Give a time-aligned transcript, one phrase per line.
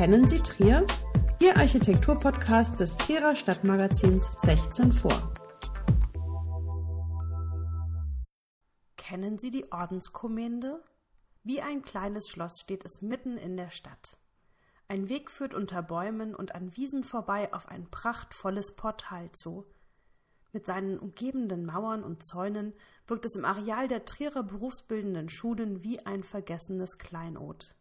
[0.00, 0.86] Kennen Sie Trier?
[1.42, 5.34] Ihr Architekturpodcast des Trierer Stadtmagazins 16 vor.
[8.96, 10.82] Kennen Sie die Ordenskommende?
[11.42, 14.16] Wie ein kleines Schloss steht es mitten in der Stadt.
[14.88, 19.66] Ein Weg führt unter Bäumen und an Wiesen vorbei auf ein prachtvolles Portal zu.
[20.54, 22.72] Mit seinen umgebenden Mauern und Zäunen
[23.06, 27.74] wirkt es im Areal der Trierer berufsbildenden Schulen wie ein vergessenes Kleinod.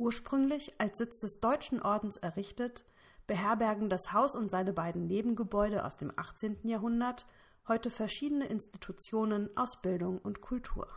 [0.00, 2.86] Ursprünglich als Sitz des Deutschen Ordens errichtet,
[3.26, 6.66] beherbergen das Haus und seine beiden Nebengebäude aus dem 18.
[6.66, 7.26] Jahrhundert
[7.68, 10.88] heute verschiedene Institutionen aus Bildung und Kultur.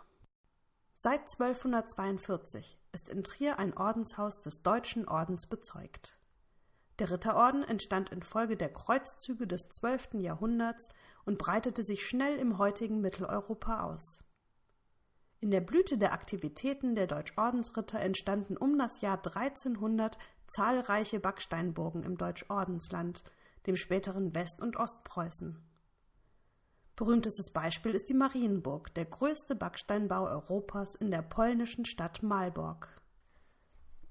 [0.95, 6.17] Seit 1242 ist in Trier ein Ordenshaus des Deutschen Ordens bezeugt.
[6.97, 10.13] Der Ritterorden entstand infolge der Kreuzzüge des 12.
[10.13, 10.87] Jahrhunderts
[11.25, 14.22] und breitete sich schnell im heutigen Mitteleuropa aus.
[15.43, 22.17] In der Blüte der Aktivitäten der Deutschordensritter entstanden um das Jahr 1300 zahlreiche Backsteinburgen im
[22.17, 23.25] Deutschordensland,
[23.67, 25.61] dem späteren West- und Ostpreußen.
[26.95, 32.95] Berühmtestes Beispiel ist die Marienburg, der größte Backsteinbau Europas in der polnischen Stadt Malbork.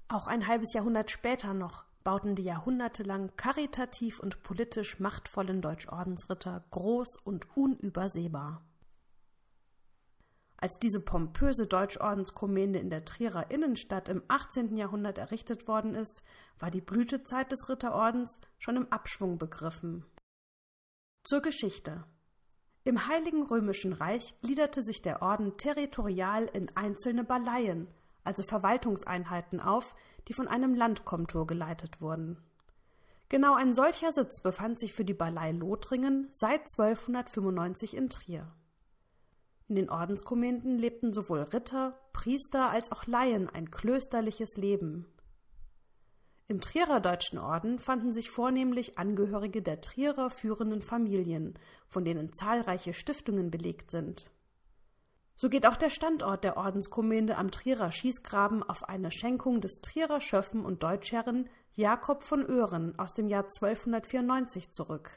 [0.09, 7.17] Auch ein halbes Jahrhundert später noch bauten die jahrhundertelang karitativ und politisch machtvollen Deutschordensritter groß
[7.23, 8.61] und unübersehbar.
[10.63, 14.77] Als diese pompöse Deutschordenskommende in der Trierer Innenstadt im 18.
[14.77, 16.23] Jahrhundert errichtet worden ist,
[16.57, 20.05] war die Blütezeit des Ritterordens schon im Abschwung begriffen.
[21.25, 22.05] Zur Geschichte
[22.85, 27.89] im Heiligen Römischen Reich gliederte sich der Orden territorial in einzelne Baleien,
[28.23, 29.93] also Verwaltungseinheiten auf,
[30.29, 32.41] die von einem Landkomtur geleitet wurden.
[33.27, 38.49] Genau ein solcher Sitz befand sich für die Balei Lothringen seit 1295 in Trier.
[39.67, 45.05] In den Ordenskommenden lebten sowohl Ritter, Priester als auch Laien ein klösterliches Leben.
[46.49, 51.57] Im Trierer Deutschen Orden fanden sich vornehmlich Angehörige der Trierer führenden Familien,
[51.87, 54.29] von denen zahlreiche Stiftungen belegt sind.
[55.35, 60.21] So geht auch der Standort der Ordenskommende am Trierer Schießgraben auf eine Schenkung des Trierer
[60.21, 65.09] Schöffen und Deutschherren Jakob von Oeren aus dem Jahr 1294 zurück.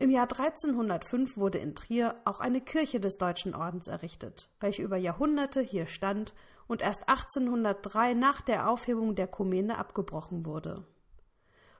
[0.00, 4.96] Im Jahr 1305 wurde in Trier auch eine Kirche des Deutschen Ordens errichtet, welche über
[4.96, 6.34] Jahrhunderte hier stand
[6.68, 10.86] und erst 1803 nach der Aufhebung der Kommende abgebrochen wurde.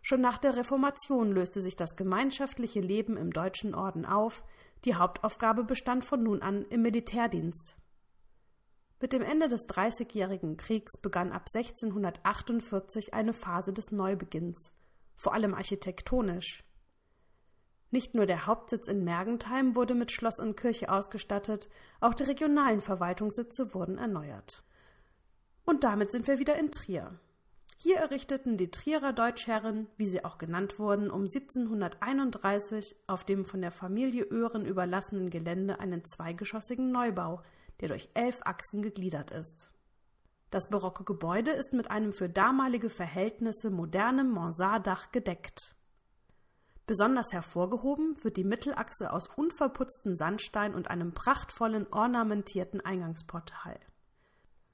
[0.03, 4.43] Schon nach der Reformation löste sich das gemeinschaftliche Leben im Deutschen Orden auf,
[4.85, 7.77] die Hauptaufgabe bestand von nun an im Militärdienst.
[9.01, 14.73] Mit dem Ende des Dreißigjährigen Kriegs begann ab 1648 eine Phase des Neubeginns,
[15.15, 16.65] vor allem architektonisch.
[17.91, 21.69] Nicht nur der Hauptsitz in Mergentheim wurde mit Schloss und Kirche ausgestattet,
[22.01, 24.63] auch die regionalen Verwaltungssitze wurden erneuert.
[25.65, 27.19] Und damit sind wir wieder in Trier.
[27.81, 33.61] Hier errichteten die Trierer Deutschherren, wie sie auch genannt wurden, um 1731 auf dem von
[33.61, 37.41] der Familie Oeren überlassenen Gelände einen zweigeschossigen Neubau,
[37.81, 39.71] der durch elf Achsen gegliedert ist.
[40.51, 45.77] Das barocke Gebäude ist mit einem für damalige Verhältnisse modernem Mansarddach gedeckt.
[46.89, 53.79] Besonders hervorgehoben wird die Mittelachse aus unverputztem Sandstein und einem prachtvollen ornamentierten Eingangsportal.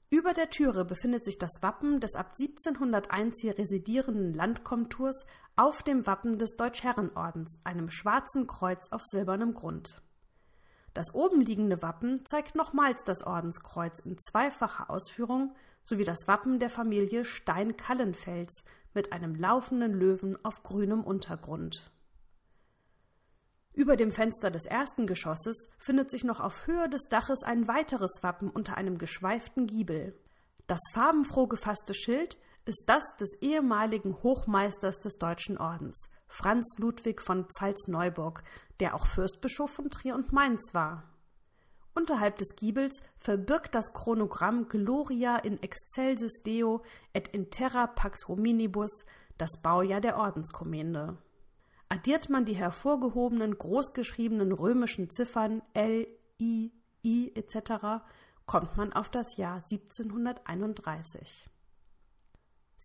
[0.09, 5.25] Über der Türe befindet sich das Wappen des ab 1701 hier residierenden Landkomturs
[5.57, 10.01] auf dem Wappen des Deutschherrenordens, einem schwarzen Kreuz auf silbernem Grund.
[10.93, 16.69] Das oben liegende Wappen zeigt nochmals das Ordenskreuz in zweifacher Ausführung sowie das Wappen der
[16.69, 21.91] Familie Stein-Kallenfels mit einem laufenden Löwen auf grünem Untergrund.
[23.75, 28.23] Über dem Fenster des ersten Geschosses findet sich noch auf Höhe des Daches ein weiteres
[28.23, 30.17] Wappen unter einem geschweiften Giebel.
[30.65, 37.47] Das farbenfroh gefasste Schild ist das des ehemaligen Hochmeisters des Deutschen Ordens, Franz Ludwig von
[37.49, 38.43] Pfalz-Neuburg,
[38.79, 41.03] der auch Fürstbischof von Trier und Mainz war.
[41.93, 46.81] Unterhalb des Giebels verbirgt das Chronogramm Gloria in excelsis Deo
[47.11, 49.05] et in terra pax hominibus
[49.37, 51.17] das Baujahr der Ordenskommende.
[51.87, 56.07] Addiert man die hervorgehobenen großgeschriebenen römischen Ziffern L,
[56.39, 56.71] I,
[57.03, 58.03] I etc.,
[58.47, 61.49] kommt man auf das Jahr 1731.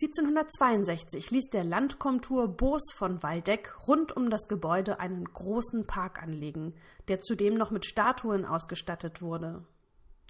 [0.02, 6.74] 1762 ließ der Landkomtur Boos von Waldeck rund um das Gebäude einen großen Park anlegen,
[7.08, 9.66] der zudem noch mit Statuen ausgestattet wurde.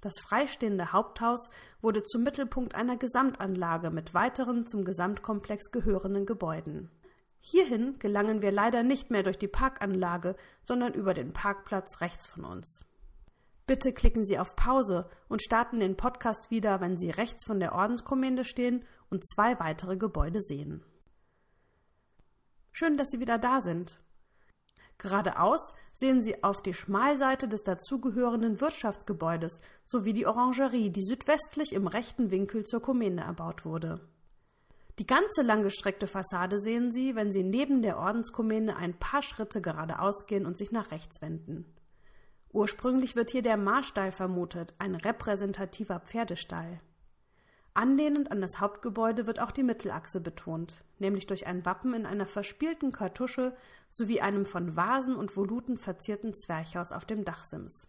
[0.00, 1.50] Das freistehende Haupthaus
[1.82, 6.90] wurde zum Mittelpunkt einer Gesamtanlage mit weiteren zum Gesamtkomplex gehörenden Gebäuden.
[7.40, 12.44] Hierhin gelangen wir leider nicht mehr durch die Parkanlage, sondern über den Parkplatz rechts von
[12.44, 12.84] uns.
[13.66, 17.72] Bitte klicken Sie auf Pause und starten den Podcast wieder, wenn Sie rechts von der
[17.72, 20.84] Ordenskommende stehen und zwei weitere Gebäude sehen.
[22.72, 24.00] Schön, dass Sie wieder da sind.
[24.98, 31.86] Geradeaus sehen Sie auf die Schmalseite des dazugehörenden Wirtschaftsgebäudes sowie die Orangerie, die südwestlich im
[31.86, 34.00] rechten Winkel zur Kommende erbaut wurde.
[35.00, 40.26] Die ganze langgestreckte Fassade sehen Sie, wenn Sie neben der Ordenskommende ein paar Schritte geradeaus
[40.26, 41.64] gehen und sich nach rechts wenden.
[42.52, 46.82] Ursprünglich wird hier der Marstall vermutet, ein repräsentativer Pferdestall.
[47.72, 52.26] Anlehnend an das Hauptgebäude wird auch die Mittelachse betont, nämlich durch ein Wappen in einer
[52.26, 53.56] verspielten Kartusche
[53.88, 57.88] sowie einem von Vasen und Voluten verzierten Zwerchhaus auf dem Dachsims.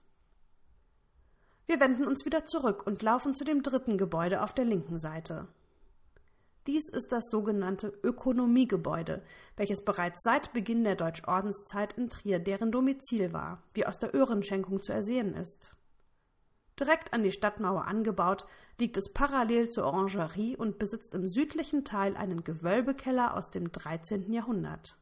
[1.65, 5.49] Wir wenden uns wieder zurück und laufen zu dem dritten Gebäude auf der linken Seite.
[6.67, 9.23] Dies ist das sogenannte Ökonomiegebäude,
[9.57, 14.81] welches bereits seit Beginn der Deutschordenszeit in Trier deren Domizil war, wie aus der Öhrenschenkung
[14.81, 15.75] zu ersehen ist.
[16.79, 18.45] Direkt an die Stadtmauer angebaut,
[18.79, 24.31] liegt es parallel zur Orangerie und besitzt im südlichen Teil einen Gewölbekeller aus dem 13.
[24.31, 24.97] Jahrhundert.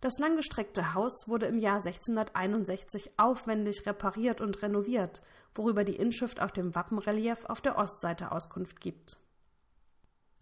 [0.00, 5.22] Das langgestreckte Haus wurde im Jahr 1661 aufwendig repariert und renoviert,
[5.54, 9.18] worüber die Inschrift auf dem Wappenrelief auf der Ostseite Auskunft gibt.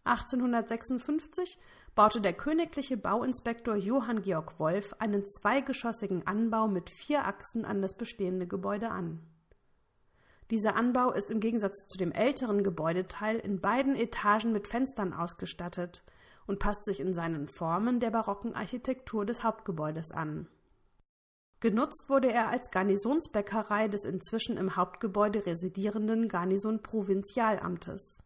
[0.05, 1.59] 1856
[1.95, 7.95] baute der königliche Bauinspektor Johann Georg Wolf einen zweigeschossigen Anbau mit vier Achsen an das
[7.95, 9.21] bestehende Gebäude an.
[10.51, 16.03] Dieser Anbau ist im Gegensatz zu dem älteren Gebäudeteil in beiden Etagen mit Fenstern ausgestattet
[16.47, 20.49] und passt sich in seinen Formen der barocken Architektur des Hauptgebäudes an.
[21.61, 28.19] Genutzt wurde er als Garnisonsbäckerei des inzwischen im Hauptgebäude residierenden Garnison Provinzialamtes.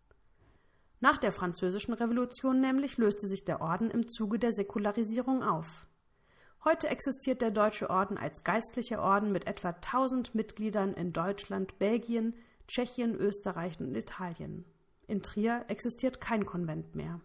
[1.05, 5.87] Nach der Französischen Revolution nämlich löste sich der Orden im Zuge der Säkularisierung auf.
[6.65, 12.35] Heute existiert der Deutsche Orden als geistlicher Orden mit etwa 1000 Mitgliedern in Deutschland, Belgien,
[12.69, 14.65] Tschechien, Österreich und Italien.
[15.06, 17.21] In Trier existiert kein Konvent mehr.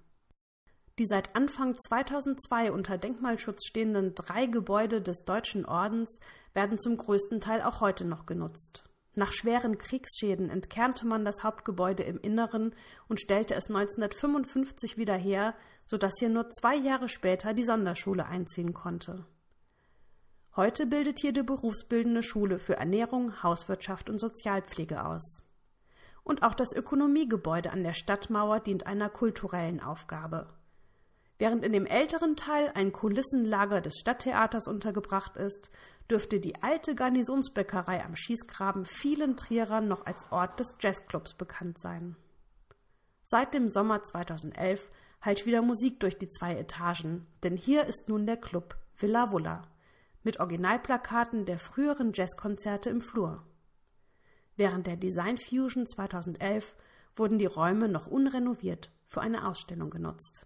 [0.98, 6.20] Die seit Anfang 2002 unter Denkmalschutz stehenden drei Gebäude des Deutschen Ordens
[6.54, 8.89] werden zum größten Teil auch heute noch genutzt.
[9.20, 12.74] Nach schweren Kriegsschäden entkernte man das Hauptgebäude im Inneren
[13.10, 15.56] und stellte es 1955 wieder her,
[15.88, 19.26] sodass hier nur zwei Jahre später die Sonderschule einziehen konnte.
[20.56, 25.44] Heute bildet hier die berufsbildende Schule für Ernährung, Hauswirtschaft und Sozialpflege aus.
[26.24, 30.48] Und auch das Ökonomiegebäude an der Stadtmauer dient einer kulturellen Aufgabe.
[31.40, 35.72] Während in dem älteren Teil ein Kulissenlager des Stadttheaters untergebracht ist,
[36.10, 42.16] dürfte die alte Garnisonsbäckerei am Schießgraben vielen Trierern noch als Ort des Jazzclubs bekannt sein.
[43.24, 44.90] Seit dem Sommer 2011
[45.22, 49.62] hallt wieder Musik durch die zwei Etagen, denn hier ist nun der Club Villa Vulla
[50.24, 53.46] mit Originalplakaten der früheren Jazzkonzerte im Flur.
[54.56, 56.76] Während der Design Fusion 2011
[57.16, 60.46] wurden die Räume noch unrenoviert für eine Ausstellung genutzt.